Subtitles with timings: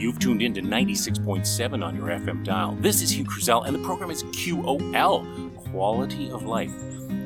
[0.00, 2.74] You've tuned in to 96.7 on your FM dial.
[2.80, 6.72] This is Hugh Kruzel, and the program is QOL Quality of Life.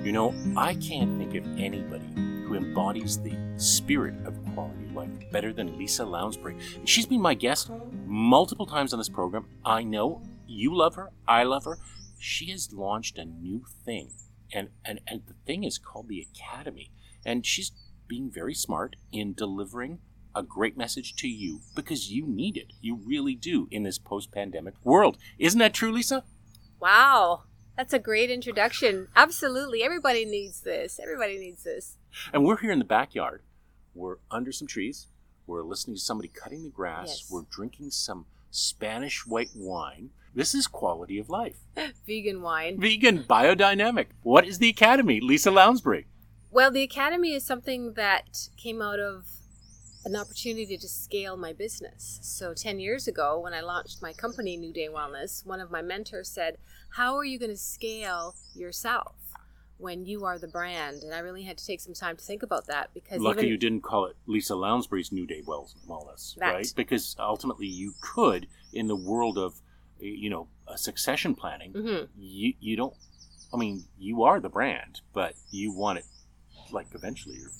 [0.02, 5.30] You know, I can't think of anybody who embodies the spirit of quality of life
[5.30, 6.56] better than Lisa Lounsbury.
[6.84, 7.70] She's been my guest
[8.06, 9.46] multiple times on this program.
[9.64, 11.78] I know you love her, I love her.
[12.18, 14.10] She has launched a new thing,
[14.52, 16.90] and, and, and the thing is called the Academy.
[17.24, 17.70] And she's
[18.08, 20.00] being very smart in delivering
[20.34, 22.72] a great message to you because you need it.
[22.80, 25.16] You really do in this post pandemic world.
[25.38, 26.24] Isn't that true, Lisa?
[26.80, 27.44] Wow.
[27.76, 29.08] That's a great introduction.
[29.16, 29.82] Absolutely.
[29.82, 31.00] Everybody needs this.
[31.02, 31.96] Everybody needs this.
[32.32, 33.42] And we're here in the backyard.
[33.94, 35.08] We're under some trees.
[35.46, 37.08] We're listening to somebody cutting the grass.
[37.08, 37.30] Yes.
[37.30, 40.10] We're drinking some Spanish white wine.
[40.34, 41.56] This is quality of life.
[42.06, 42.80] Vegan wine.
[42.80, 44.06] Vegan, biodynamic.
[44.22, 45.20] What is the Academy?
[45.20, 46.06] Lisa Lounsbury.
[46.50, 49.26] Well, the Academy is something that came out of
[50.04, 52.18] an opportunity to scale my business.
[52.22, 55.82] So, 10 years ago, when I launched my company, New Day Wellness, one of my
[55.82, 56.58] mentors said,
[56.90, 59.14] How are you going to scale yourself
[59.78, 61.02] when you are the brand?
[61.02, 63.50] And I really had to take some time to think about that because Lucky even,
[63.50, 66.52] you didn't call it Lisa Lounsbury's New Day Wellness, That.
[66.52, 66.72] right?
[66.76, 69.60] Because ultimately you could, in the world of,
[69.98, 72.08] you know, succession planning, Mhm.
[72.18, 72.94] you, you don't,
[73.52, 76.04] I mean, you are the brand, but you want it,
[76.70, 77.52] like, eventually you're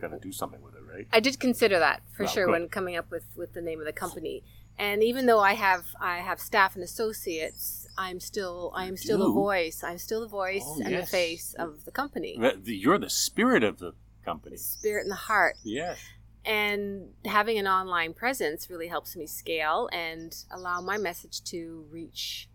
[0.00, 1.06] going to do something with it, right?
[1.12, 2.52] I did consider that for sure good.
[2.52, 4.42] when coming up with, with the name of the company.
[4.78, 9.18] And even though I have I have staff and associates, I'm still I am still
[9.18, 9.84] the voice.
[9.84, 12.38] I'm still the voice Oh, and the face of the company.
[12.64, 13.92] You're the spirit of the
[14.24, 14.56] company.
[14.56, 15.56] The spirit and the heart.
[15.62, 15.98] Yes.
[16.46, 22.48] And having an online presence really helps me scale and allow my message to reach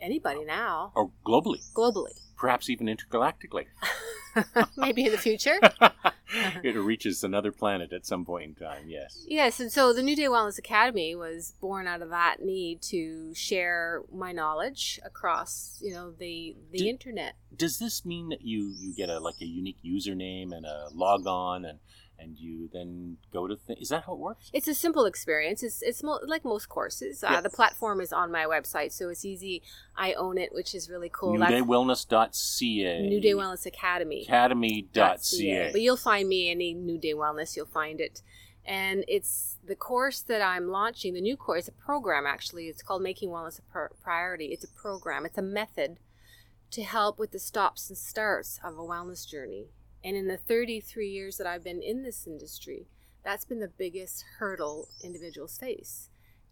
[0.00, 2.18] anybody now Or globally, globally.
[2.38, 3.66] Perhaps even intergalactically.
[4.76, 5.58] Maybe in the future.
[6.62, 9.24] it reaches another planet at some point in time, yes.
[9.26, 13.34] Yes, and so the New Day Wellness Academy was born out of that need to
[13.34, 17.34] share my knowledge across, you know, the the Did- internet.
[17.54, 21.26] Does this mean that you, you get a like a unique username and a log
[21.26, 21.80] on and,
[22.18, 24.50] and you then go to th- is that how it works?
[24.52, 25.62] It's a simple experience.
[25.62, 27.22] It's it's mo- like most courses.
[27.22, 27.40] Uh.
[27.40, 29.62] The platform is on my website, so it's easy.
[29.96, 31.32] I own it, which is really cool.
[31.38, 33.08] Newdaywellness.ca.
[33.08, 34.22] New Day Wellness Academy.
[34.22, 35.70] Academy.ca.
[35.72, 38.22] But you'll find me any New Day Wellness, you'll find it.
[38.64, 42.66] And it's the course that I'm launching, the new course, a program actually.
[42.66, 44.46] It's called Making Wellness a Pri- Priority.
[44.46, 45.98] It's a program, it's a method
[46.72, 49.68] to help with the stops and starts of a wellness journey.
[50.04, 52.86] And in the 33 years that I've been in this industry,
[53.24, 56.08] that's been the biggest hurdle individuals face.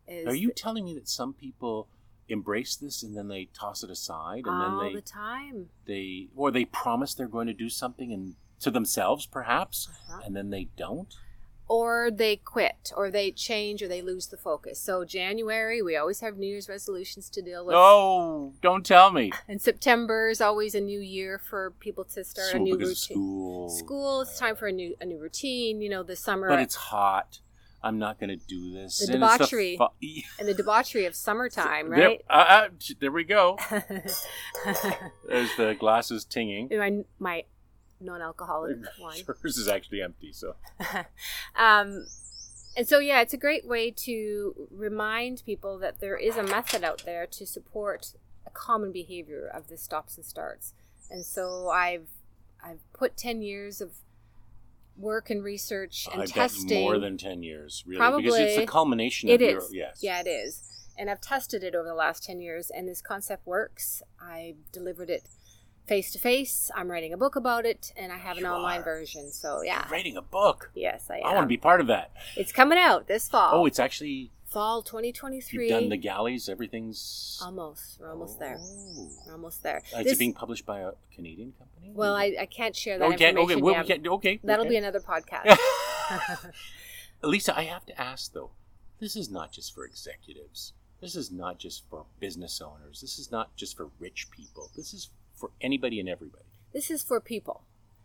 [0.07, 1.89] Is Are you telling me that some people
[2.29, 5.69] embrace this and then they toss it aside and all then they the time?
[5.87, 10.21] they or they promise they're going to do something and to themselves perhaps Uh-huh.
[10.25, 11.15] and then they don't?
[11.69, 14.81] Or they quit or they change or they lose the focus.
[14.81, 17.75] So January, we always have New Year's resolutions to deal with.
[17.77, 19.33] Oh, don't tell me.
[19.49, 22.95] And September is always a new year for people to start a new routine.
[22.95, 23.69] school.
[23.71, 25.81] School, it's time for a new a new routine.
[25.83, 27.41] You know, the summer But it's hot.
[27.83, 28.99] I'm not going to do this.
[28.99, 29.77] The And debauchery.
[29.77, 32.21] fu- and the debauchery of summertime, There, right?
[32.29, 32.69] uh, uh,
[33.01, 33.59] there we go.
[35.29, 36.69] There's the glasses tinging.
[36.71, 37.45] my my
[38.01, 39.23] non-alcoholic wine.
[39.43, 40.55] Yours is actually empty, so
[41.57, 42.07] um,
[42.77, 46.85] and so, yeah, it's a great way to remind people that there is a method
[46.85, 48.13] out there to support
[48.47, 50.75] a common behavior of the stops and starts.
[51.11, 52.09] And so, I've
[52.63, 53.93] I've put ten years of
[54.99, 56.81] work and research and I bet testing.
[56.83, 60.01] more than ten years, really, because it's Probably- the culmination It of your yes.
[60.03, 60.63] Yeah, it is.
[60.99, 64.03] And I've tested it over the last 10 years, and this concept works.
[64.19, 65.25] I delivered it
[65.87, 66.71] face to face.
[66.75, 68.85] I'm writing a book about it, and I have an You online are.
[68.85, 69.31] version.
[69.31, 69.83] So, yeah.
[69.85, 70.71] You're writing a book.
[70.75, 71.27] Yes, I am.
[71.27, 72.13] I want to be part of that.
[72.37, 73.51] It's coming out this fall.
[73.53, 75.65] Oh, it's actually fall 2023.
[75.65, 76.49] you've done the galleys.
[76.49, 77.99] Everything's Almost.
[78.01, 78.59] We're almost there.
[78.61, 79.09] Oh.
[79.27, 79.83] We're almost there.
[79.95, 81.93] Uh, Is it being published by a Canadian company?
[81.95, 83.37] well, I, I can't share that can't.
[83.37, 84.07] information Okay, well, we can't.
[84.07, 84.71] Okay, That'll okay.
[84.71, 85.57] be another podcast.
[87.23, 88.51] Lisa, I have to ask though.
[88.99, 90.73] This is not just for executives.
[91.01, 93.01] This is not just for business owners.
[93.03, 94.71] This is not just for rich people.
[94.75, 96.45] This is for anybody and everybody.
[96.73, 97.63] this is for people.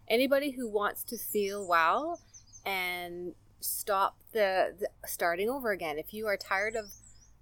[0.08, 2.20] Anybody who wants to feel well
[2.66, 5.98] and stop the, the starting over again.
[5.98, 6.92] If you are tired of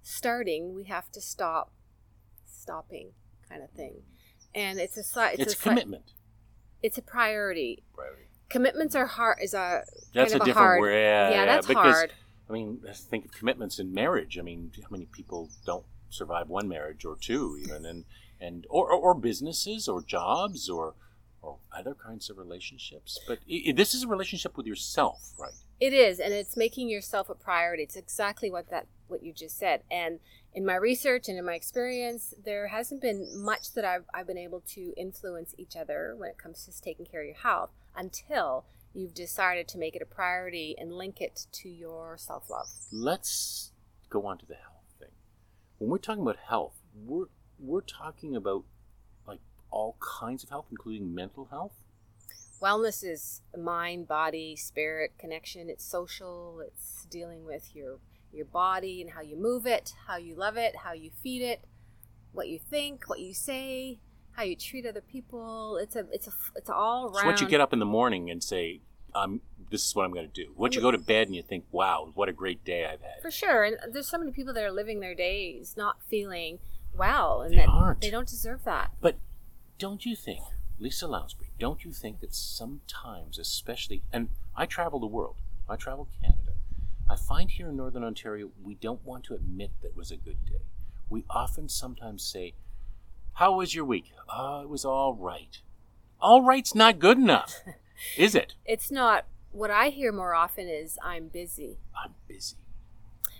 [0.02, 1.72] starting, we have to stop
[2.46, 3.10] stopping
[3.48, 4.02] kind of thing.
[4.54, 6.12] And it's a si- It's, a commitment.
[6.82, 7.82] It's a priority.
[7.94, 8.22] Priority.
[8.48, 9.38] Commitments are hard.
[9.42, 9.84] Is a
[10.14, 10.80] That's kind a of different hard.
[10.80, 10.92] word.
[10.94, 12.12] Yeah, yeah, that's because, hard.
[12.48, 14.38] I mean, think of commitments in marriage.
[14.38, 18.04] I mean, how many people don't survive one marriage or two, even, and
[18.40, 20.94] and or or, or businesses or jobs or
[21.42, 23.18] or other kinds of relationships.
[23.26, 25.52] But i i- this is a relationship with yourself, right?
[25.80, 27.82] It is, and it's making yourself a priority.
[27.82, 29.82] It's exactly what that what you just said.
[29.90, 30.20] And
[30.54, 34.38] in my research and in my experience, there hasn't been much that I've, I've been
[34.38, 38.66] able to influence each other when it comes to taking care of your health until
[38.92, 42.66] you've decided to make it a priority and link it to your self love.
[42.92, 43.72] Let's
[44.10, 45.08] go on to the health thing.
[45.78, 47.26] When we're talking about health, we're
[47.62, 48.64] we're talking about
[49.26, 49.40] like
[49.70, 51.72] all kinds of health, including mental health.
[52.60, 55.70] Wellness is mind, body, spirit connection.
[55.70, 56.60] It's social.
[56.66, 57.98] It's dealing with your
[58.32, 61.64] your body and how you move it, how you love it, how you feed it,
[62.32, 63.98] what you think, what you say,
[64.32, 65.76] how you treat other people.
[65.76, 67.22] It's a it's a it's all around.
[67.22, 68.80] So what you get up in the morning and say,
[69.14, 69.40] "I'm
[69.70, 71.64] this is what I'm going to do." What you go to bed and you think,
[71.70, 74.64] "Wow, what a great day I've had." For sure, and there's so many people that
[74.64, 76.58] are living their days not feeling
[76.94, 78.00] well, and They that aren't.
[78.00, 78.90] they don't deserve that.
[79.00, 79.16] But
[79.78, 80.42] don't you think,
[80.78, 85.36] Lisa Lounsbury, don't you think that sometimes, especially, and I travel the world,
[85.68, 86.52] I travel Canada,
[87.08, 90.16] I find here in Northern Ontario, we don't want to admit that it was a
[90.16, 90.62] good day.
[91.08, 92.54] We often sometimes say,
[93.34, 94.12] How was your week?
[94.32, 95.58] Oh, it was all right.
[96.20, 97.54] All right's not good enough,
[98.16, 98.54] is it?
[98.64, 99.24] It's not.
[99.52, 101.78] What I hear more often is I'm busy.
[102.00, 102.56] I'm busy.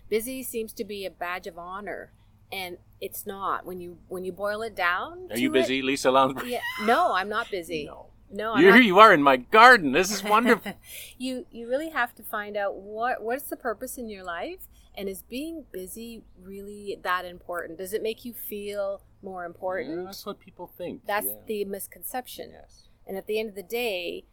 [0.08, 2.10] Busy seems to be a badge of honor,
[2.52, 3.64] and it's not.
[3.64, 6.50] When you when you boil it down, Are you it- busy, Lisa Lounsbury?
[6.52, 6.60] yeah.
[6.84, 7.86] No, I'm not busy.
[7.86, 8.06] No.
[8.32, 9.90] No, I'm Here you are in my garden.
[9.90, 10.72] This is wonderful.
[11.18, 15.08] you you really have to find out what what's the purpose in your life and
[15.08, 20.24] is being busy really that important does it make you feel more important Yeah, that's
[20.26, 21.06] what people think.
[21.06, 21.34] that's yeah.
[21.46, 22.88] the misconception Yes.
[23.06, 24.24] and at the end of the day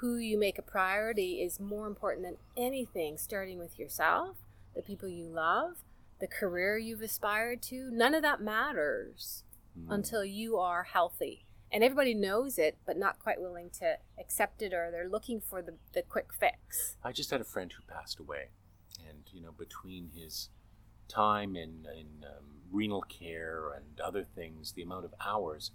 [0.00, 4.36] who you make a priority is more important than anything starting with yourself
[4.76, 5.78] the people you love
[6.20, 9.42] the career you've aspired to none of that matters
[9.76, 9.86] Mm.
[9.92, 11.46] until you are healthy.
[11.72, 15.60] And everybody knows it, but not quite willing to accept it, or they're looking for
[15.62, 16.96] the, the quick fix.
[17.02, 18.50] I just had a friend who passed away,
[19.04, 20.50] and you know, between his
[21.08, 25.72] time in in um, renal care and other things, the amount of hours,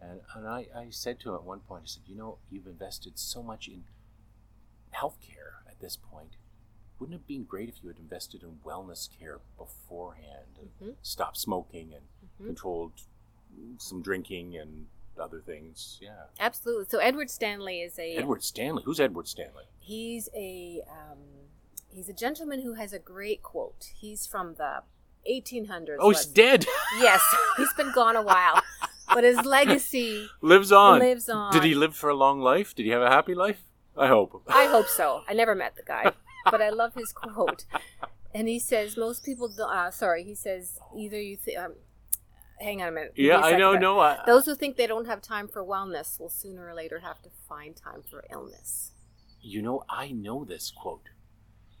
[0.00, 2.66] and and I, I said to him at one point, I said, you know, you've
[2.66, 3.84] invested so much in
[4.92, 6.36] healthcare at this point.
[6.98, 10.94] Wouldn't it have been great if you had invested in wellness care beforehand and Mhm.
[11.02, 12.04] stopped smoking and
[12.40, 12.46] Mhm.
[12.46, 12.92] controlled
[13.78, 14.86] some drinking and
[15.18, 15.98] other things?
[16.00, 16.24] Yeah.
[16.40, 16.86] Absolutely.
[16.88, 18.82] So Edward Stanley is a Edward Stanley.
[18.84, 19.64] Who's Edward Stanley?
[19.78, 21.18] he's a um,
[21.88, 23.92] he's a gentleman who has a great quote.
[23.94, 24.82] He's from the
[25.28, 25.98] 1800s.
[26.00, 26.66] Oh, he's dead.
[26.98, 27.22] Yes,
[27.56, 28.62] he's been gone a while,
[29.12, 30.98] but his legacy lives on.
[31.00, 31.52] lives on.
[31.52, 32.74] Did he live for a long life?
[32.74, 33.62] Did he have a happy life?
[33.96, 34.42] I hope.
[34.48, 35.22] I hope so.
[35.28, 36.12] I never met the guy,
[36.50, 37.64] but I love his quote.
[38.34, 39.50] And he says most people.
[39.58, 41.36] Uh, sorry, he says either you.
[41.36, 41.74] Th- um,
[42.60, 43.12] hang on a minute.
[43.16, 43.74] Yeah, a I know.
[43.74, 47.00] No, I, Those who think they don't have time for wellness will sooner or later
[47.00, 48.92] have to find time for illness.
[49.40, 51.08] you know, I know this quote.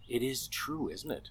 [0.08, 1.30] It is true, isn't it?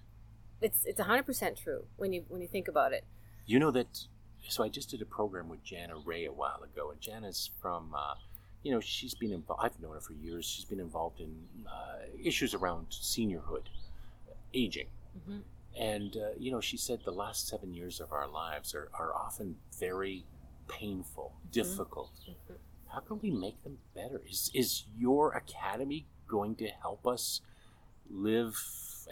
[0.62, 3.04] It's it's hundred percent true when you when you think about it.
[3.46, 4.08] You know that.
[4.48, 7.94] So I just did a program with Jana Ray a while ago, and Jana's from.
[7.96, 8.16] Uh,
[8.66, 9.62] you know, she's been involved.
[9.64, 10.44] I've known her for years.
[10.46, 11.32] She's been involved in
[11.68, 13.66] uh, issues around seniorhood,
[14.54, 14.88] aging.
[15.26, 15.40] hmm
[15.78, 19.14] And, uh, you know, she said the last seven years of our lives are, are
[19.26, 20.26] often very
[20.68, 22.12] painful, difficult.
[22.28, 22.56] Mhm.
[22.94, 24.22] How can we make them better?
[24.28, 27.42] Is, is your academy going to help us
[28.10, 28.56] live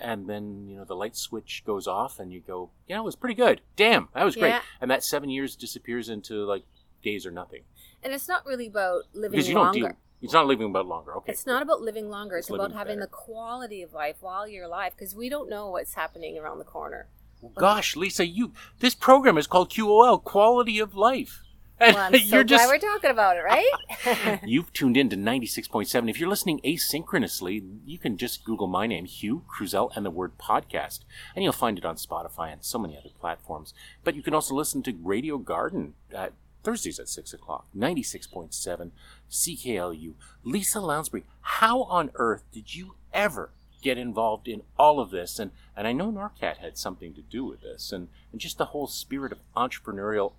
[0.02, 3.16] and then, you know, the light switch goes off and you go, yeah, it was
[3.16, 3.62] pretty good.
[3.76, 4.50] Damn, that was great.
[4.82, 6.64] And that seven years disappears into like
[7.04, 7.62] days or nothing.
[8.04, 9.96] And it's not really about living Because you don't longer.
[10.22, 11.16] it's not living about longer.
[11.18, 11.32] Okay.
[11.32, 12.38] It's not about living longer.
[12.38, 13.08] It's, It's about having better.
[13.08, 16.66] the quality of life while you're alive because we don't know what's happening around the
[16.66, 17.08] corner.
[17.56, 21.42] Gosh, Lisa, you this program is called QOL, Quality of Life.
[21.80, 24.40] And Well, I'm so you're just we're talking about it, right?
[24.46, 26.10] You've tuned in to 96.7.
[26.10, 30.38] If you're listening asynchronously, you can just Google my name, Hugh Kruzel, and the word
[30.38, 31.00] podcast,
[31.36, 33.74] and you'll find it on Spotify and so many other platforms.
[34.04, 36.32] But you can also listen to Radio Garden at
[36.64, 38.92] Thursdays at 6 o'clock, 96.7
[39.30, 40.14] CKLU.
[40.44, 43.52] Lisa Lounsbury, how on earth did you ever
[43.82, 45.40] get involved in all of this?
[45.40, 48.66] And, and I know NORCAT had something to do with this, and, and just the
[48.66, 50.34] whole spirit of entrepreneurial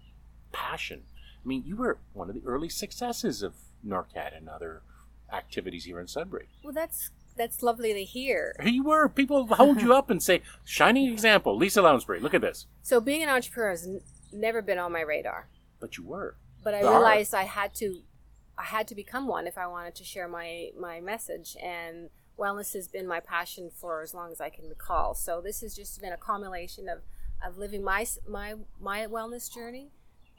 [0.53, 1.03] passion.
[1.45, 3.55] I mean, you were one of the early successes of
[3.87, 4.81] NORCAT and other
[5.33, 6.47] activities here in Sudbury.
[6.63, 8.55] well, that's that's lovely to hear.
[8.65, 9.09] You were.
[9.09, 12.67] People hold you up and say, shining example, Lisa Lounsbury, look at this.
[12.83, 14.01] So being an entrepreneur has n-
[14.33, 15.49] never been on my radar,
[15.85, 16.37] But you were.
[16.63, 18.01] but I realized I had to
[18.57, 22.73] I had to become one if I wanted to share my my message and wellness
[22.73, 25.15] has been my passion for as long as I can recall.
[25.15, 27.01] So this has just been a culmination of
[27.47, 29.91] of living my my my wellness journey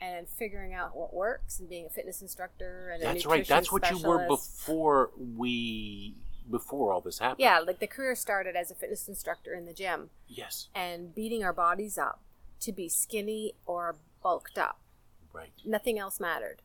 [0.01, 3.47] and figuring out what works and being a fitness instructor and a That's right.
[3.47, 6.15] That's what you were before we
[6.49, 7.39] before all this happened.
[7.39, 10.67] Yeah, like the career started as a fitness instructor in the gym Yes.
[10.75, 12.21] and beating our bodies up
[12.61, 14.79] to be skinny or bulked up.
[15.35, 15.51] Right.
[15.65, 16.61] Nothing else mattered.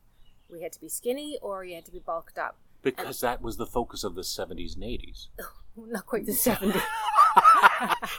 [0.49, 2.57] We had to be skinny or you had to be bulked up.
[2.83, 5.27] Because that was the focus of the 70s and 80s.
[5.77, 6.81] Not quite the 70s.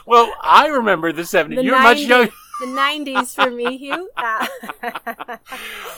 [0.06, 1.56] Well, I remember the 70s.
[1.56, 2.32] The You're much younger.
[2.60, 4.10] The 90s for me, Hugh.
[4.84, 5.36] Uh,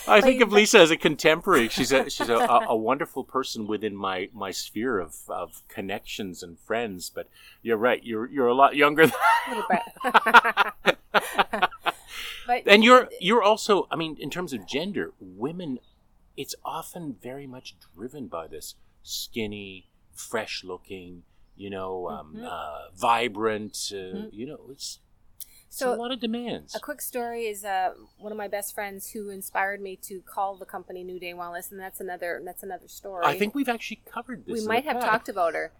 [0.07, 1.69] I think of Lisa as a contemporary.
[1.69, 6.43] She's a she's a, a, a wonderful person within my, my sphere of, of connections
[6.43, 7.11] and friends.
[7.11, 7.29] But
[7.63, 8.03] you're right.
[8.05, 9.07] You're you're a lot younger.
[9.07, 9.15] Than,
[12.47, 13.87] but and you're you're also.
[13.91, 15.79] I mean, in terms of gender, women,
[16.37, 21.23] it's often very much driven by this skinny, fresh looking.
[21.57, 22.45] You know, um, Mhm.
[22.45, 23.77] uh, vibrant.
[23.93, 24.33] Uh, Mhm.
[24.33, 24.99] You know, it's,
[25.69, 26.75] So, a lot of demands.
[26.75, 30.57] A quick story is uh, one of my best friends who inspired me to call
[30.57, 33.25] the company New Day Wellness, and that's another that's another story.
[33.25, 34.53] I think we've actually covered this.
[34.63, 35.73] we might have talked about her.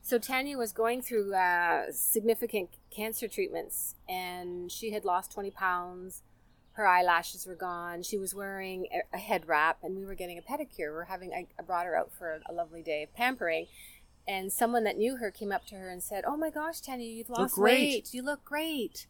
[0.00, 6.22] So Tanya was going through uh, significant cancer treatments, and she had lost twenty pounds.
[6.72, 8.02] Her eyelashes were gone.
[8.02, 10.92] She was wearing a, head wrap, and we were getting a pedicure.
[10.92, 13.66] We're having I, I brought her out for a, a lovely day of pampering,
[14.26, 17.06] and someone that knew her came up to her and said, "Oh my gosh, Tanya,
[17.06, 18.14] you've lost weight.
[18.14, 19.06] You look great."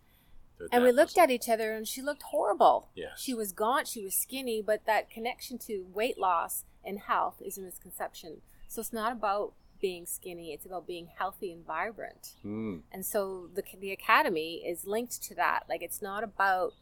[0.70, 2.90] And we looked at each other and she looked horrible.
[2.94, 3.18] Yes.
[3.20, 7.58] She was gaunt, she was skinny, but that connection to weight loss and health is
[7.58, 8.42] a misconception.
[8.68, 12.36] So it's not about being skinny, it's about being healthy and vibrant.
[12.40, 12.76] Hmm.
[12.90, 15.64] And so the, the academy is linked to that.
[15.68, 16.72] Like it's not about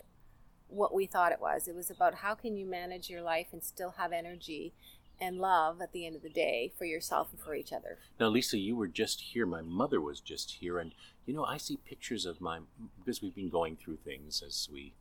[0.68, 1.66] what we thought it was.
[1.66, 4.72] It was about how can you manage your life and still have energy
[5.20, 7.98] and love at the end of the day for yourself and for each other.
[8.20, 9.44] Now, Lisa, you were just here.
[9.46, 10.92] My mother was just here, and
[11.26, 12.60] you know, I see pictures of my
[12.98, 14.94] because we've been going through things as we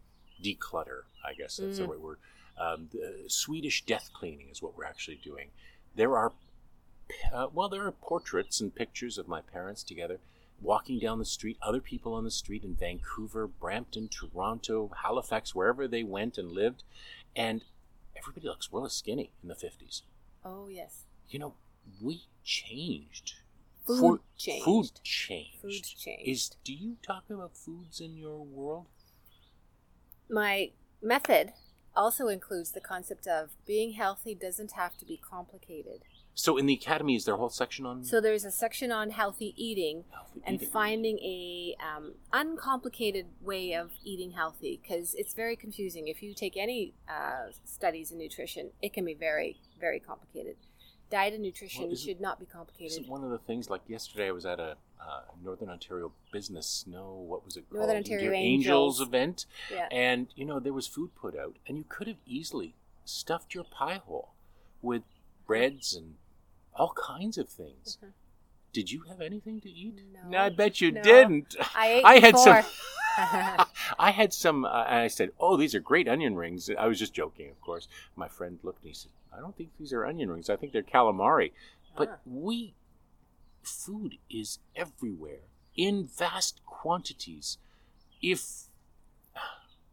[0.44, 1.02] declutter.
[1.26, 1.90] I guess that's the Mhm.
[1.90, 2.18] right word.
[2.58, 5.52] Um, the Swedish death cleaning is what we're actually doing.
[5.96, 6.34] There are,
[7.34, 10.20] uh, well, there are portraits and pictures of my parents together,
[10.62, 11.58] walking down the street.
[11.62, 16.84] Other people on the street in Vancouver, Brampton, Toronto, Halifax, wherever they went and lived,
[17.36, 17.64] and
[18.18, 20.04] everybody looks really skinny in the fifties.
[20.44, 21.06] Oh, yes.
[21.30, 21.54] You know,
[22.02, 23.36] we changed.
[23.86, 24.66] Food changed.
[24.66, 25.62] Food changed.
[25.62, 26.28] Food changed.
[26.28, 28.86] Is do you talk about foods in your world?
[30.30, 30.70] my
[31.02, 31.54] method
[31.96, 36.04] also includes the concept of being healthy doesn't have to be complicated.
[36.40, 39.10] So in the academy, is there a whole section on So there's a section on
[39.10, 40.70] healthy eating healthy and eating?
[40.70, 46.08] finding a um, uncomplicated way of eating healthy because it's very confusing.
[46.08, 50.56] If you take any uh, studies in nutrition, it can be very, very complicated.
[51.12, 52.92] Diet and nutrition Well, should not be complicated.
[53.00, 54.28] Isn't one of the things like yesterday?
[54.28, 56.86] I was at a uh, Northern Ontario business.
[56.88, 57.80] No, what was it called?
[57.80, 59.02] Northern Ontario Your Angels.
[59.02, 59.90] event, Yeah.
[59.92, 63.66] and you know there was food put out, and you could have easily stuffed your
[63.66, 64.30] pie hole
[64.82, 65.02] with
[65.46, 66.16] breads and
[66.80, 67.98] all kinds of things.
[68.04, 68.14] Mhm.
[68.72, 70.00] Did you have anything to eat?
[70.28, 70.38] No.
[70.40, 71.02] I bet you No.
[71.02, 71.56] didn't.
[71.76, 72.64] I ate I had some.
[74.00, 76.98] I had some, uh, and I said, "Oh, these are great onion rings." I was
[77.00, 77.88] just joking, of course.
[78.16, 80.50] My friend looked and he said, "I don't think these are onion rings.
[80.50, 81.52] I think they're calamari."
[81.98, 82.18] But Ah.
[82.26, 82.76] we,
[83.64, 85.42] food is everywhere
[85.76, 87.58] in vast quantities.
[88.22, 88.68] If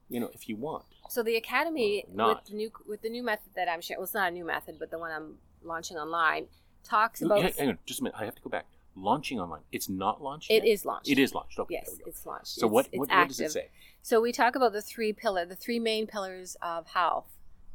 [0.08, 3.54] you know, if you want, So the academy with the new with the new method
[3.54, 6.46] that I'm sharing, well, it's not a new method, but the one I'm launching online
[6.86, 7.42] talks about.
[7.42, 8.16] hang, hang on, just a minute.
[8.18, 8.66] I have to go back.
[8.94, 9.60] Launching online.
[9.72, 10.50] It's not launched.
[10.50, 10.72] It yet?
[10.72, 11.10] is launched.
[11.10, 11.58] It is launched.
[11.58, 12.08] Okay, Yes, there we go.
[12.08, 12.46] it's launched.
[12.48, 13.68] So It's- what it's what, what does it say?
[14.02, 17.26] So we talk about the three pillar, the three main pillars of health.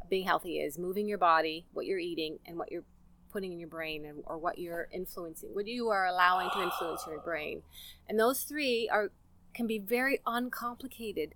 [0.10, 2.84] Being healthy is moving your body, what you're eating, and what you're
[3.32, 7.06] putting in your brain, and, or what you're influencing, what you are allowing to influence
[7.08, 7.62] your brain.
[8.10, 9.12] And those three are
[9.54, 11.34] can be very uncomplicated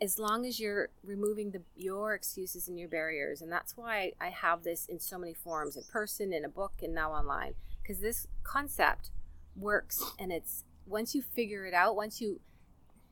[0.00, 3.40] as long as you're removing the your excuses and your barriers.
[3.40, 6.72] And that's why I have this in so many forms, in person, in a book,
[6.82, 9.10] and now online, because this concept
[9.56, 12.40] works, and it's once you figure it out, once you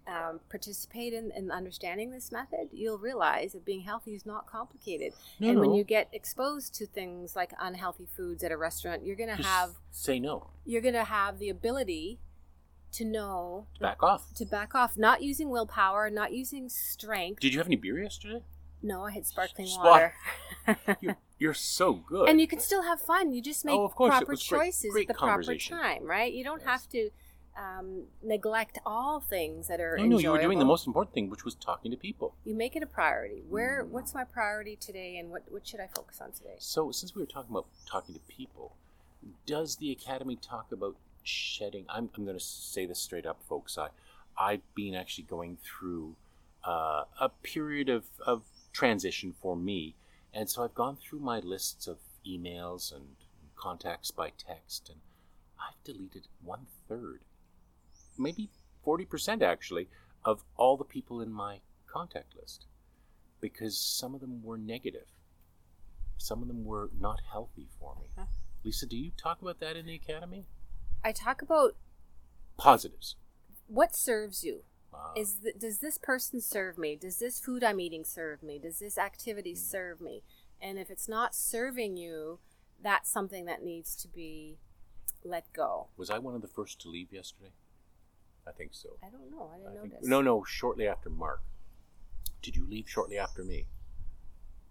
[0.07, 5.15] um, participate in, in understanding this method, you'll realize that being healthy is not complicated.
[5.41, 9.17] No, and when you get exposed to things like unhealthy foods at a restaurant, you're
[9.17, 10.51] gonna Just have say no.
[10.67, 12.19] you're gonna have the ability
[12.95, 14.33] to know To Back off.
[14.35, 17.41] to back off, not using willpower, not using strength.
[17.41, 18.43] Did you have any beer yesterday?
[18.83, 20.15] no, I had sparkling Spot- water.
[21.01, 22.29] You're, you're so good.
[22.29, 23.33] and you can still have fun.
[23.33, 26.31] You just make Oh, proper was great- choices great at the proper time, right?
[26.33, 26.69] You don't Yes.
[26.69, 27.11] have to
[27.57, 31.31] um, neglect all things that are no, no, you were doing the most important thing,
[31.31, 32.35] which was talking to people.
[32.45, 35.87] you make it a priority where what's my priority today and what, what should i
[35.95, 38.75] focus on today So, since we were talking about talking to people,
[39.47, 41.87] does the academy talk about shedding?
[41.89, 43.77] I'm, I'm going to say this straight up, folks.
[43.79, 43.89] I,
[44.39, 46.17] I've been actually going through
[46.67, 49.95] uh, a period of, of transition for me,
[50.33, 53.05] and so I've gone through my lists of emails and
[53.57, 54.99] contacts by text, and
[55.59, 57.21] I've deleted one third,
[58.19, 58.51] maybe
[58.87, 59.89] 40% actually,
[60.25, 62.67] of all the people in my contact list
[63.45, 65.05] because some of them were negative.
[66.17, 68.25] Some of them were not healthy for me.
[68.65, 70.47] Lisa, do you talk about that in the academy?
[71.05, 71.77] I talk about
[72.57, 73.17] Positives.
[73.67, 74.63] what serves you.
[74.93, 76.95] Uh, Is th- does this person serve me?
[76.97, 78.59] Does this food I'm eating serve me?
[78.59, 80.23] Does this activity serve me?
[80.63, 82.39] And if it's not serving you,
[82.83, 84.57] that's something that needs to be
[85.25, 85.89] let go.
[85.97, 87.51] was I one of the first to leave yesterday?
[88.47, 88.91] I think so.
[89.03, 89.51] I don't know.
[89.53, 90.09] I I didn't think- notice.
[90.09, 91.41] no, no, shortly after Mark.
[92.43, 93.67] Did you leave shortly after me?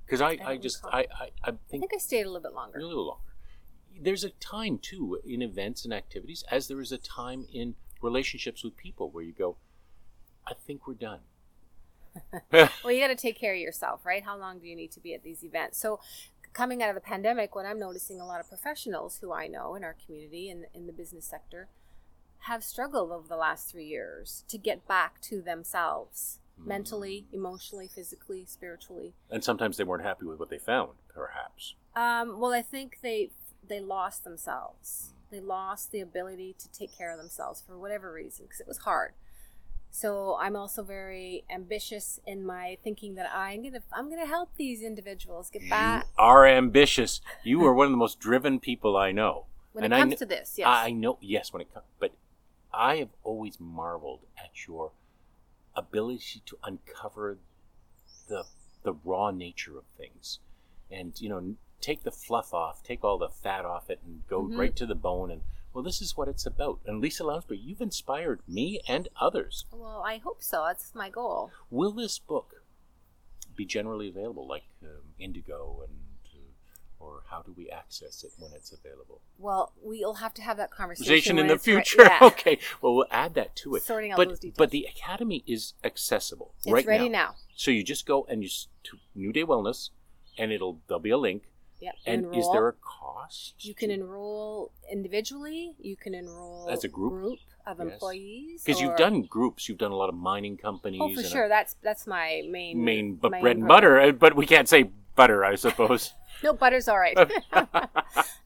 [0.05, 0.83] Because I, I, don't just.
[0.85, 2.77] I, I, I I think think I stayed a little bit longer.
[2.79, 3.32] a little longer.
[3.99, 8.63] There's a time too in events and activities, as there is a time in relationships
[8.63, 9.57] with people where you go,
[10.45, 11.19] I think we're done.
[12.51, 14.23] Well, you got to take care of yourself, right?
[14.23, 15.79] How long do you need to be at these events?
[15.79, 15.99] So,
[16.53, 19.73] coming out of the pandemic, what I'm noticing a lot of professionals who I know
[19.73, 21.69] in our community and in the business sector
[22.41, 28.45] have struggled over the last three years to get back to themselves mentally, emotionally, physically,
[28.45, 29.13] spiritually.
[29.29, 31.75] And sometimes they weren't happy with what they found, perhaps.
[31.95, 33.31] Um, well, I think they
[33.67, 35.13] they lost themselves.
[35.31, 38.79] They lost the ability to take care of themselves for whatever reason because it was
[38.79, 39.13] hard.
[39.91, 44.81] So I'm also very ambitious in my thinking that I'm gonna I'm gonna help these
[44.81, 47.21] individuals get back You are ambitious.
[47.43, 49.45] You are one of the most driven people I know.
[49.71, 50.55] when and it I comes kn- to this.
[50.57, 52.11] Yes, I know, yes, when it comes, but
[52.73, 54.91] I have always marveled at your
[55.75, 57.37] ability to uncover
[58.27, 58.45] the
[58.83, 60.39] the raw nature of things,
[60.91, 64.41] and you know, take the fluff off, take all the fat off it, and go
[64.43, 64.57] Mhm.
[64.57, 65.29] right to the bone.
[65.29, 65.41] And
[65.73, 66.79] well, this is what it's about.
[66.85, 69.65] And Lisa Lounsbury, you've inspired me and others.
[69.71, 70.63] well, I hope so.
[70.65, 71.51] That's my goal.
[71.69, 72.63] Will this book
[73.55, 75.99] be generally available, like um, Indigo, and
[76.33, 76.39] uh,
[77.05, 79.21] or how do we access it when it's available?
[79.37, 82.03] Well, we'll have to have that conversation in the it's right- future.
[82.03, 82.19] yeah.
[82.27, 83.83] Okay, well, we'll add that to it.
[83.83, 84.57] Sorting out but those details.
[84.57, 87.19] but the academy is accessible It's right ready now.
[87.29, 87.35] now.
[87.55, 88.49] So you just go and you
[88.83, 89.89] to New Day Wellness,
[90.37, 91.43] and it'll there'll be a link.
[91.83, 91.95] Yep.
[92.05, 93.55] And is there a cost?
[93.59, 95.73] You can enroll individually.
[95.79, 97.39] You can enroll As a group?
[97.65, 97.93] of Yes.
[97.93, 98.63] employees.
[98.63, 100.99] because you've done groups, you've done a lot of mining companies.
[101.01, 101.47] Oh, for and a- sure.
[101.47, 103.75] That's that's my main main, but main bread and program.
[103.99, 103.99] butter.
[104.01, 106.13] uh, But we can't say butter, I suppose.
[106.43, 107.15] No, butter's all right.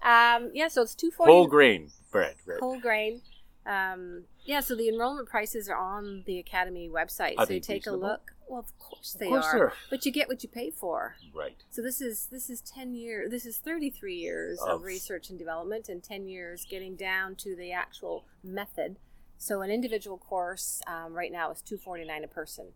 [0.04, 2.36] um, yeah, so it's two forty Whole grain bread.
[2.46, 2.60] Right?
[2.60, 3.22] whole grain.
[3.66, 7.34] Um, yeah, so the enrollment prices are on the academy website.
[7.38, 8.08] Are so you take reasonable?
[8.08, 8.32] a look.
[8.48, 9.74] Well, of course they of course are.
[9.90, 11.18] But you get what you pay for.
[11.36, 11.62] right.
[11.70, 13.30] So this is this is ten years.
[13.30, 17.36] This is thirty three years of, Of- research and development, and ten years getting down
[17.36, 19.00] to the actual method.
[19.38, 22.68] So an individual course um, right now is two forty nine a person.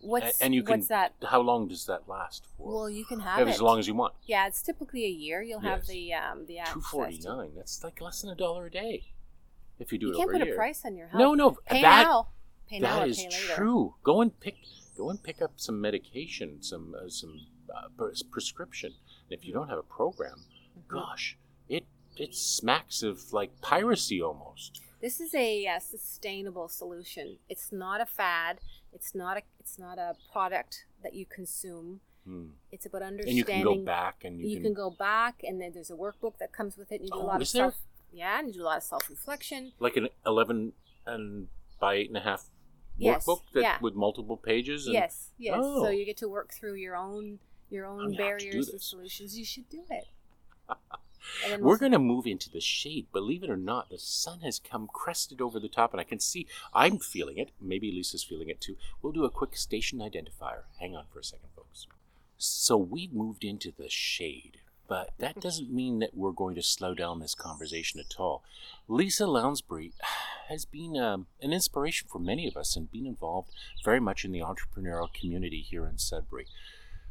[0.00, 0.78] What's and you can.
[0.78, 1.12] what's that?
[1.22, 2.74] How long does that last for?
[2.74, 4.14] Well, you can have Have it as long as you want.
[4.24, 5.42] Yeah, it's typically a year.
[5.42, 7.50] You'll have the um the access Two forty nine.
[7.54, 9.12] That's like less than a dollar a day.
[9.82, 11.20] If you do You it can't over put a a price on your health.
[11.20, 11.50] No, no.
[11.66, 12.28] Pay that now.
[12.68, 13.94] Pay that or is pay true.
[14.02, 14.56] Go and pick.
[14.96, 17.34] Go and pick up some medication, some uh, some
[17.74, 17.88] uh,
[18.30, 18.92] prescription.
[19.30, 20.44] And if you don't have a program,
[20.78, 20.88] Mhm.
[20.88, 21.84] gosh, it
[22.16, 24.80] it smacks of like piracy almost.
[25.00, 27.38] This is a uh, sustainable solution.
[27.48, 28.60] It's not a fad.
[28.92, 32.00] It's not a it's not a product that you consume.
[32.24, 32.50] Hmm.
[32.70, 33.30] It's about understanding.
[33.30, 34.50] And you can go back and you, can.
[34.56, 37.00] You, can, go back, and then there's a workbook that comes with it.
[37.00, 37.72] And you do Oh, a lot of there?
[37.72, 37.74] self.
[38.12, 39.72] Yeah, and you do a lot of self reflection.
[39.78, 40.72] like an eleven
[41.06, 41.48] and
[41.80, 42.44] by eight and a half
[42.96, 43.78] Yes, workbook that yeah.
[43.80, 44.86] with multiple pages.
[44.86, 45.58] And, Yes, yes.
[45.60, 45.84] Oh.
[45.84, 47.38] So you get to work through your own
[47.70, 49.38] your own gonna have to do barriers and solutions.
[49.38, 50.04] You should do it.
[51.48, 53.06] We're we'll- going to move into the shade.
[53.12, 56.18] Believe it or not, the sun has come crested over the top, and I can
[56.18, 57.50] see I'm feeling it.
[57.60, 58.76] Maybe Lisa's feeling it too.
[59.00, 60.64] We'll do a quick station identifier.
[60.80, 61.86] Hang on for a second, folks.
[62.36, 64.58] So we've moved into the shade,
[64.92, 68.44] but that doesn't mean that we're going to slow down this conversation at all.
[68.88, 69.92] Lisa Lounsbury
[70.50, 73.48] has been um, an inspiration for many of us and been involved
[73.82, 76.46] very much in the entrepreneurial community here in Sudbury.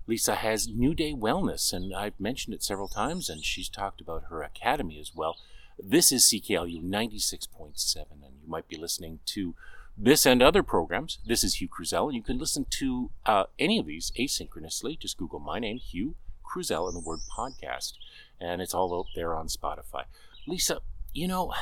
[0.05, 4.25] Lisa has New Day Wellness, and I've mentioned it several times, and she's talked about
[4.29, 5.37] her academy as well.
[5.83, 9.55] This is CKLU 96.7, and you might be listening to
[9.97, 11.17] this and other programs.
[11.25, 14.99] This is Hugh Kruzel, and you can listen to uh, any of these asynchronously.
[14.99, 16.13] Just Google my name, Hugh
[16.51, 17.93] Kruzel, and the word podcast,
[18.39, 20.03] and it's all out there on Spotify.
[20.47, 20.79] Lisa,
[21.13, 21.53] you know,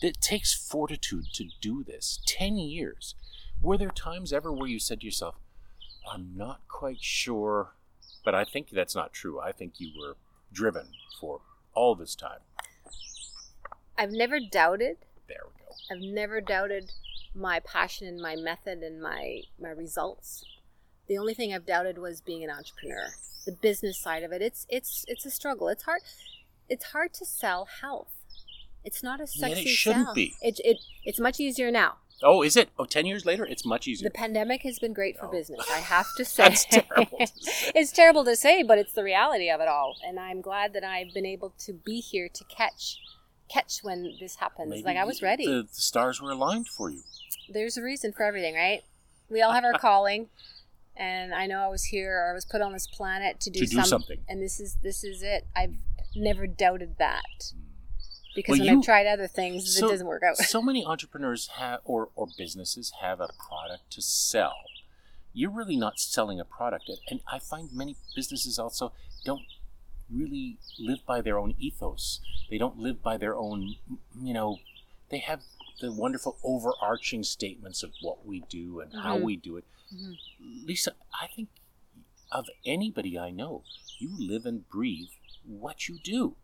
[0.00, 2.20] it takes fortitude to do this.
[2.26, 3.14] 10 years.
[3.62, 5.36] Were there times ever where you said to yourself,
[6.10, 7.74] I'm not quite sure,
[8.24, 9.40] but I think that's not true.
[9.40, 10.16] I think you were
[10.52, 10.88] driven
[11.20, 11.40] for
[11.74, 12.40] all this time.
[13.98, 14.98] I've never doubted.
[15.26, 15.74] There we go.
[15.90, 16.92] I've never doubted
[17.34, 20.44] my passion and my method and my my results.
[21.08, 23.08] The only thing I've doubted was being an entrepreneur.
[23.44, 24.42] The business side of it.
[24.42, 25.68] It's it's it's a struggle.
[25.68, 26.02] It's hard
[26.68, 28.10] it's hard to sell health
[28.84, 30.14] It's not a sexy it shouldn't sell.
[30.14, 30.34] be.
[30.42, 31.94] It, it, it's much easier now.
[32.22, 32.70] Oh, is it?
[32.78, 34.08] Oh, 10 years later, it's much easier.
[34.08, 35.32] The pandemic has been great for No.
[35.32, 35.60] business.
[35.70, 36.42] I have to say.
[36.44, 37.72] That's terrible to say.
[37.74, 39.94] it's terrible to say, but it's the reality of it all.
[40.04, 42.98] And I'm glad that I've been able to be here to catch
[43.48, 44.70] catch when this happens.
[44.70, 45.46] Maybe like I was ready.
[45.46, 47.02] The, the stars were aligned for you.
[47.48, 48.82] There's a reason for everything, right?
[49.30, 50.28] We all have our calling.
[50.96, 53.60] And I know I was here or I was put on this planet to do,
[53.60, 54.24] To do some- something.
[54.28, 55.46] And this is this is it.
[55.54, 55.76] I've
[56.14, 57.52] never doubted that.
[58.34, 60.36] Because Well, when you- I've tried other things, So- it doesn't work out.
[60.36, 64.54] so many entrepreneurs have, or, or businesses have a product to sell.
[65.32, 66.90] You're really not selling a product.
[67.10, 68.92] And I find many businesses also
[69.24, 69.46] don't
[70.10, 72.20] really live by their own ethos.
[72.48, 73.76] They don't live by their own,
[74.22, 74.58] you know,
[75.08, 75.42] they have
[75.80, 79.22] the wonderful overarching statements of what we do and how Mhm.
[79.22, 79.64] we do it.
[79.94, 80.16] Mhm.
[80.66, 81.48] Lisa, I think
[82.32, 83.62] of anybody I know,
[83.98, 85.10] you live and breathe
[85.44, 86.36] what you do.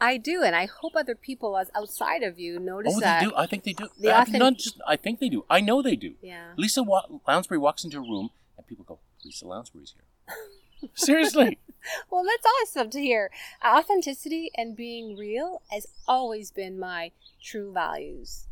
[0.00, 3.20] I do, and I hope other people as outside of you notice oh, that.
[3.20, 3.36] they do.
[3.36, 3.88] I think they do.
[4.08, 5.44] I, not just, I think they do.
[5.48, 6.16] I know they do.
[6.22, 6.54] Yeah.
[6.56, 10.88] Lisa Wa- Lounsbury walks into a room and people go, Lisa Lounsbury's here.
[10.94, 11.58] Seriously.
[12.10, 13.30] Well, that's awesome to hear.
[13.64, 17.10] Authenticity and being real has always been my
[17.42, 18.46] true values.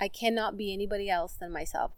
[0.00, 1.92] I cannot be anybody else than myself.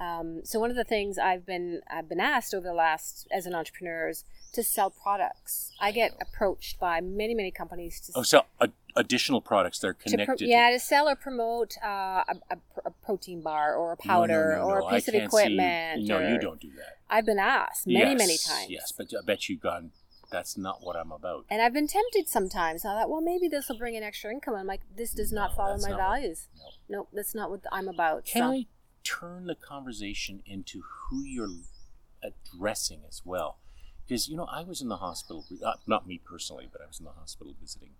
[0.00, 3.46] Um, so one of the things I've been I've been asked over the last as
[3.46, 5.70] an entrepreneur is to sell products.
[5.80, 9.94] I get approached by many many companies to Oh, so ad- additional products that are
[9.94, 10.38] connected.
[10.38, 13.96] to pro- yeah to sell or promote uh, a, a, a protein bar or a
[14.04, 16.02] No, no, powder no, or no, a piece of can't see- equipment.
[16.08, 16.98] no, you don't do that.
[17.08, 18.70] I've been asked many yes, many times.
[18.70, 19.92] Yes, but I bet you've gone,
[20.30, 21.46] that's not what I'm about.
[21.50, 22.84] And I've been tempted sometimes.
[22.84, 24.54] I thought, well, maybe this will bring in extra income.
[24.54, 26.48] I'm like, this does not follow my not what- values.
[26.88, 26.96] no.
[26.98, 28.24] Nope, that's not what I'm about.
[28.26, 28.50] Can so.
[28.52, 28.66] I
[29.04, 31.48] turn the conversation into who you're
[32.22, 33.58] addressing as well?
[34.06, 36.98] Because, you know, I was in the hospital, uh, not me personally, but I was
[36.98, 37.90] in the hospital visiting,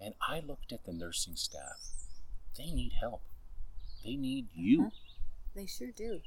[0.00, 1.78] and I looked at the nursing staff.
[2.56, 3.22] They need help.
[4.04, 4.82] They need you.
[4.86, 4.90] Uh-huh.
[5.54, 6.20] They sure do.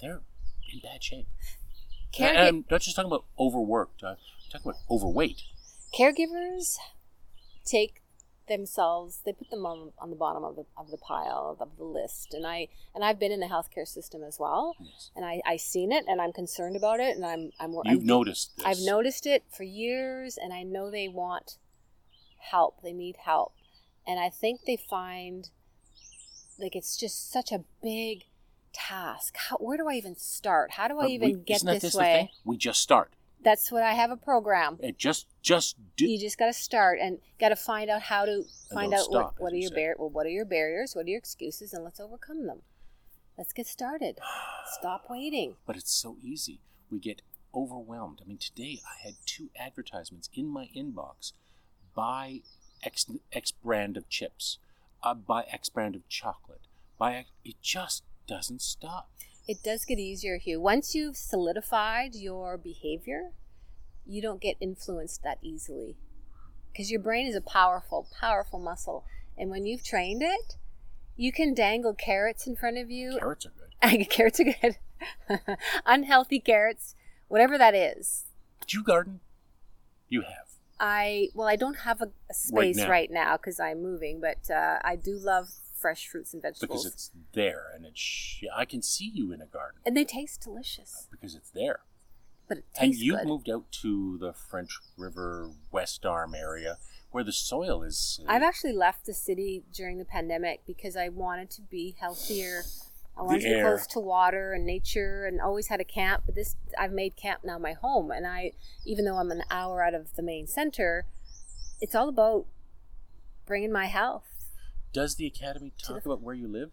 [0.00, 0.22] They're
[0.72, 1.26] in bad shape.
[2.18, 4.16] And I'm not just talking about overworked, uh, I'm
[4.50, 5.42] talking about overweight.
[5.96, 6.76] caregivers
[7.64, 8.02] take
[8.48, 11.84] themselves they put them on, on the bottom of the, of the pile of the
[11.84, 15.10] list and i and i've been in the healthcare system as well Yes.
[15.14, 18.02] and i i've seen it and i'm concerned about it and i'm i'm You've I've,
[18.02, 18.66] noticed this.
[18.66, 21.58] I've noticed it for years and i know they want
[22.38, 23.52] help they need help
[24.04, 25.50] and i think they find
[26.58, 28.24] like it's just such a big
[28.72, 31.92] task how where do i even start how do i But even we- get this
[31.92, 32.28] the way thing?
[32.44, 33.12] We just start.
[33.42, 36.06] that's what i have a program It just, just do.
[36.08, 39.12] you just got to start and got to find out how to find out stop,
[39.12, 41.82] what, what are your bar- well, what are your barriers, what are your excuses, and
[41.84, 42.60] let's overcome them.
[43.38, 44.18] Let's get started.
[44.78, 45.56] Stop waiting.
[45.66, 46.60] But it's so easy.
[46.90, 47.22] We get
[47.54, 48.20] overwhelmed.
[48.22, 51.32] I mean, today I had two advertisements in my inbox
[51.94, 52.42] buy
[52.82, 54.58] X, X brand of chips,
[55.02, 56.60] uh, buy X brand of chocolate,
[56.98, 57.30] buy X.
[57.44, 59.10] It just doesn't stop.
[59.48, 60.60] It does get easier, Hugh.
[60.60, 63.32] Once you've solidified your behavior,
[64.06, 65.96] you don't get influenced that easily
[66.70, 69.04] because your brain is a powerful, powerful muscle,
[69.36, 70.54] and when you've trained it,
[71.16, 73.52] you can dangle carrots in front of you Carrots are
[73.88, 74.08] good.
[74.10, 74.76] carrots are good.
[75.86, 76.94] Unhealthy carrots,
[77.26, 78.26] whatever that is.
[78.60, 79.18] Did you garden?
[80.08, 80.46] You have.
[80.78, 84.78] I well, I don't have a, a space right now because I'm moving, but uh,
[84.82, 85.48] I do love
[85.80, 88.00] fresh fruits and vegetables, Because it's there and it's.
[88.00, 91.08] Sh- I can see you in a garden and they taste delicious.
[91.10, 91.80] because it's there.
[92.48, 93.26] But it And you good.
[93.28, 96.78] moved out to the French River West Arm area
[97.12, 98.20] where the soil is.
[98.28, 102.62] uh, I've actually left the city during the pandemic because I wanted to be healthier.
[103.16, 103.64] I wanted to be air.
[103.66, 106.22] close to water and nature, and always had a camp.
[106.26, 108.52] But this, I've made camp now my home, and I,
[108.86, 111.04] even though I'm an hour out of the main center,
[111.80, 112.46] it's all about
[113.46, 114.29] bringing my health.
[114.92, 116.72] Does the academy talk the- about where you live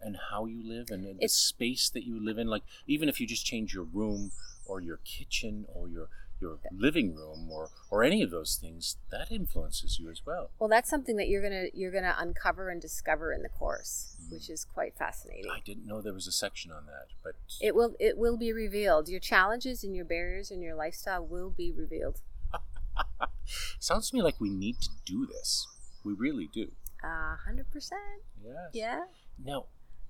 [0.00, 2.48] and how you live and the It's- space that you live in?
[2.48, 4.32] Like even if you just change your room
[4.66, 6.08] or your kitchen or your
[6.40, 10.50] your living room or or any of those things, that influences you as well.
[10.58, 14.48] Well, that's something that you're gonna you're gonna uncover and discover in the course, which
[14.48, 14.50] mm.
[14.50, 15.50] is quite fascinating.
[15.50, 18.52] I didn't know there was a section on that, but It will it will be
[18.52, 19.08] revealed.
[19.08, 22.20] Your challenges and your barriers and your lifestyle will be revealed.
[23.78, 25.66] sounds to me like we need to do this.
[26.04, 26.72] We really do.
[27.04, 28.00] A hundred percent.
[28.42, 28.70] Yes.
[28.72, 29.00] Yeah.
[29.42, 29.66] Now,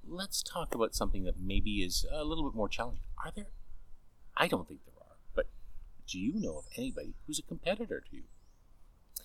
[0.07, 3.03] let's talk about something that maybe is a little bit more challenging.
[3.25, 3.47] Are there?
[4.37, 5.47] I don't think there are, but
[6.07, 8.25] do you know of anybody who's a competitor to you?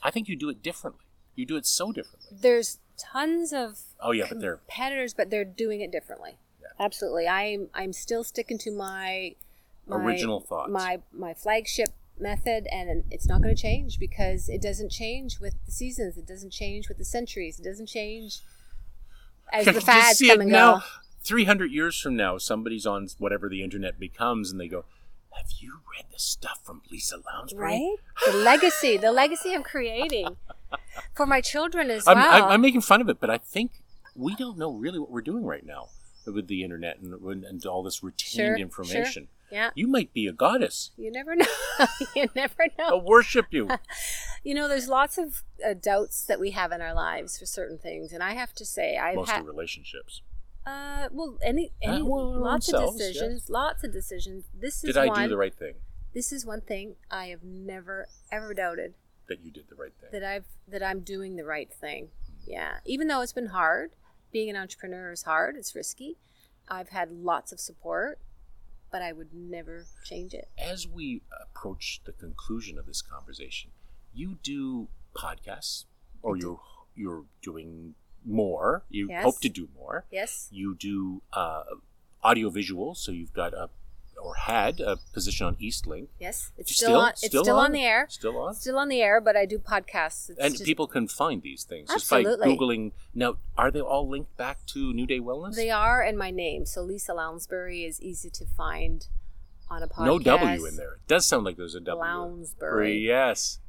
[0.01, 1.05] I think you do it differently.
[1.35, 2.29] You do it so differently.
[2.31, 6.37] There's tons of Oh yeah, but they're competitors, but they're doing it differently.
[6.61, 6.67] Yeah.
[6.79, 7.27] Absolutely.
[7.27, 9.35] I'm I'm still sticking to my,
[9.87, 10.71] my Original thoughts.
[10.71, 15.55] My my flagship method and it's not going to change because it doesn't change with
[15.65, 16.17] the seasons.
[16.17, 17.59] It doesn't change with the centuries.
[17.59, 18.41] It doesn't change
[19.51, 20.75] as the fads come and now?
[20.75, 20.83] go.
[21.23, 24.85] 300 years from now, somebody's on whatever the internet becomes and they go,
[25.31, 27.61] Have you read the stuff from Lisa Lounsbury?
[27.61, 27.95] Right?
[28.25, 30.37] The legacy, the legacy I'm creating
[31.15, 32.31] for my children as I'm, well.
[32.31, 33.71] I'm, I'm making fun of it, but I think
[34.15, 35.89] we don't know really what we're doing right now
[36.25, 39.27] with the internet and, and all this retained Sure, information.
[39.51, 39.71] Yeah.
[39.75, 40.91] You might be a goddess.
[40.97, 41.45] You never know.
[42.15, 42.85] you never know.
[42.85, 43.69] I'll worship you.
[44.41, 47.77] You know, there's lots of uh, doubts that we have in our lives for certain
[47.77, 50.21] things, and I have to say, I've Mostly had, relationships.
[50.65, 54.45] uh, well, any, any well, lots of decisions, lots of decisions.
[54.57, 55.23] This is Did I one.
[55.23, 55.73] do the right thing?
[56.13, 58.93] This is one thing I have never ever doubted
[59.27, 60.09] That you did the right thing.
[60.13, 62.07] that I've that I'm doing the right thing.
[62.47, 63.91] Yeah, even though it's been hard,
[64.31, 65.57] being an entrepreneur is hard.
[65.57, 66.15] It's risky.
[66.69, 68.19] I've had lots of support,
[68.91, 70.49] but I would never change it.
[70.57, 73.71] As we approach the conclusion of this conversation,
[74.13, 75.85] you do podcasts,
[76.21, 76.59] or you're
[76.95, 78.83] you're doing more.
[78.89, 79.23] You Yes.
[79.23, 80.05] hope to do more.
[80.11, 80.47] Yes.
[80.51, 81.63] You do uh,
[82.21, 83.69] audio visual, so you've got a
[84.21, 86.07] or had a position on Eastlink.
[86.19, 86.51] Yes.
[86.57, 87.09] It's still, still- on.
[87.11, 87.65] It's still still, on?
[87.65, 87.71] on?
[87.71, 88.05] the air.
[88.09, 88.53] Still on?
[88.55, 90.29] Still on the air, but I do podcasts.
[90.29, 92.31] It's and just- people can find these things Absolutely.
[92.47, 92.91] just by googling.
[93.15, 95.55] Now, are they all linked back to New Day Wellness?
[95.55, 96.65] They are and my name.
[96.65, 99.07] So Lisa Lounsbury is easy to find
[99.69, 100.05] on a podcast.
[100.05, 100.93] no W in there.
[100.93, 102.03] It does sound like there's a W.
[102.03, 102.99] Lounsbury.
[103.05, 103.59] Yes.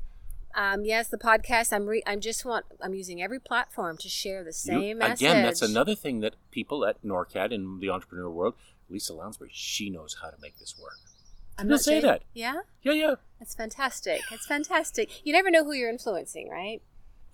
[0.55, 1.73] Um, yes, the podcast.
[1.73, 2.67] I'm re- I'm just want.
[2.81, 5.21] I'm using every platform to share the You- same message.
[5.21, 8.55] again, that's another thing that people at NORCAT in the entrepreneur world,
[8.91, 10.99] Lisa Lounsbury, she knows how to make this work.
[11.59, 12.23] I'm not say saying- that.
[12.35, 13.15] Yeah, Yeah, yeah.
[13.39, 14.21] that's fantastic.
[14.33, 15.25] It's fantastic.
[15.27, 16.83] You never know who you're influencing, right?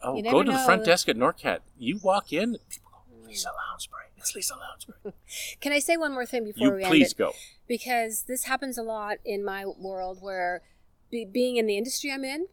[0.02, 1.60] Oh, go to the front desk at NORCAT.
[1.78, 4.02] You walk in, people go, Lisa Lounsbury.
[4.16, 5.14] It's Lisa Lounsbury.
[5.60, 7.16] Can I say one more thing before you we end please it?
[7.18, 7.32] go.
[7.66, 10.62] because this happens a lot in my world where
[11.10, 12.46] be, being in the industry I'm in,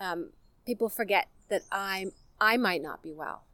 [0.00, 0.30] um,
[0.64, 3.44] people forget that I'm I might not be well.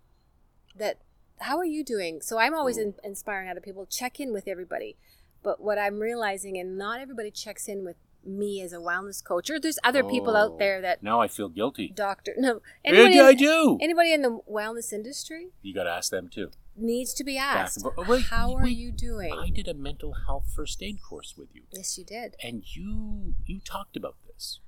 [0.76, 0.98] That
[1.40, 2.20] how are you doing?
[2.20, 2.82] So I'm always mm.
[2.82, 3.86] in, inspiring other people.
[3.86, 4.96] Check in with everybody,
[5.42, 9.50] but what I'm realizing, and not everybody checks in with me as a wellness coach.
[9.50, 11.88] Or there's other people Oh, out there that Now I feel guilty.
[11.92, 13.78] doctor no anybody I in, do.
[13.80, 16.50] anybody in the wellness industry You got to ask them too.
[16.76, 17.84] needs to be asked.
[17.84, 18.76] Oh, wait, how are wait.
[18.76, 19.32] you doing?
[19.32, 21.62] I did a mental health first aid course with you.
[21.72, 22.36] yes, you did.
[22.44, 24.60] and you you talked about this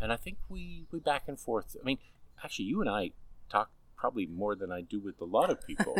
[0.00, 1.98] and i think we we back and forth i mean
[2.42, 3.10] actually you and i
[3.48, 5.96] talk probably more than i do with a lot of people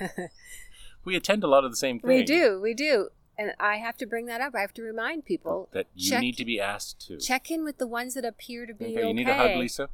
[1.04, 3.08] we attend a lot of the same things We do, we do.
[3.38, 4.54] And I have to bring that up.
[4.54, 7.64] I have to remind people that you check, need to be asked to check in
[7.64, 8.98] with the ones that appear to be okay.
[8.98, 9.88] okay, you need a hug lisa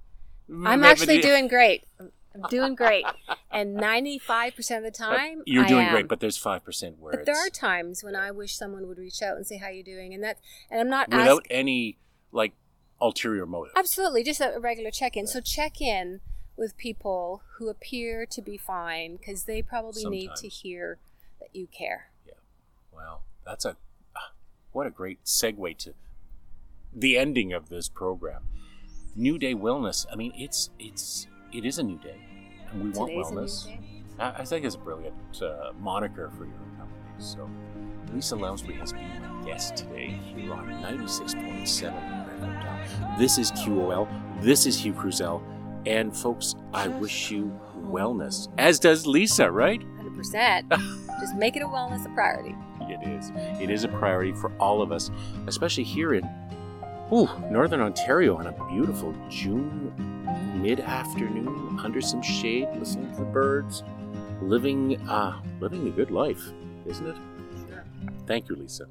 [0.64, 1.84] I'm actually doing great.
[2.00, 3.04] I'm doing great.
[3.50, 7.50] And 95% of the time, you're doing great but there's 5% where But there are
[7.50, 10.38] times when I wish someone would reach out and say how you doing, and that,
[10.70, 11.56] and I'm not without asking.
[11.56, 11.98] any
[12.32, 12.52] like
[13.00, 15.26] ulterior motive Absolutely, just a regular check-in.
[15.26, 16.20] So check in
[16.56, 20.98] with people who appear to be fine because they probably need to hear
[21.40, 22.10] that you care.
[22.26, 22.34] Yeah.
[22.92, 23.76] Well, that's a
[24.16, 24.32] ah,
[24.72, 25.94] what a great segue to
[26.94, 28.42] the ending of this program.
[29.14, 30.06] New Day Wellness.
[30.10, 32.20] I mean, it's it's it is a new day,
[32.70, 33.78] and we want Today's new wellness.
[34.18, 37.00] I, I think it's a brilliant uh, moniker for your company.
[37.18, 37.48] So,
[38.12, 44.06] Lisa Lounsbury has been my guest today here on 96.7 This is QOL.
[44.42, 45.40] This is Hugh Kruzel.
[45.86, 49.80] And folks, I wish you wellness, as does Lisa, right?
[50.00, 50.68] 100%.
[51.20, 52.54] just make it a wellness a priority.
[52.80, 53.32] It is.
[53.60, 55.10] It is a priority for all of us,
[55.46, 56.28] especially here in
[57.12, 59.92] ooh, Northern Ontario on a beautiful June
[60.60, 63.82] mid afternoon under some shade, listening to the birds,
[64.42, 66.42] living uh living the good life,
[66.86, 67.16] isn't it?
[67.68, 67.84] Sure.
[68.26, 68.86] Thank you, Lisa.